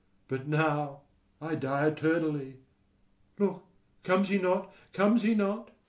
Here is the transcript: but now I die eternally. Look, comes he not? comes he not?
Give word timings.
but 0.27 0.47
now 0.47 1.01
I 1.39 1.53
die 1.53 1.85
eternally. 1.85 2.55
Look, 3.37 3.65
comes 4.03 4.29
he 4.29 4.39
not? 4.39 4.73
comes 4.93 5.21
he 5.21 5.35
not? 5.35 5.69